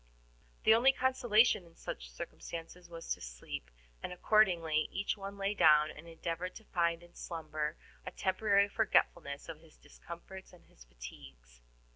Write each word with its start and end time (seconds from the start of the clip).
The 0.63 0.73
only 0.73 0.91
consolation 0.93 1.63
in 1.63 1.75
such 1.75 2.09
circumstances 2.09 2.89
was 2.89 3.13
to 3.13 3.21
sleep, 3.21 3.69
and 4.01 4.11
accordingly 4.11 4.89
each 4.91 5.15
one 5.15 5.37
lay 5.37 5.53
down 5.53 5.91
and 5.91 6.07
endeavored 6.07 6.55
to 6.55 6.63
find 6.63 7.03
in 7.03 7.13
slumber 7.13 7.77
a 8.03 8.09
temporary 8.09 8.67
forgetfulness 8.67 9.47
of 9.47 9.61
his 9.61 9.77
discomforts 9.77 10.53
and 10.53 10.65
his 10.65 10.85
fatigues. 10.85 11.61